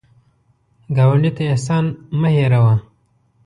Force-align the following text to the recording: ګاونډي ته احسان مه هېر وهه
ګاونډي 0.95 1.31
ته 1.37 1.43
احسان 1.53 1.85
مه 2.19 2.29
هېر 2.35 2.53
وهه 2.61 2.77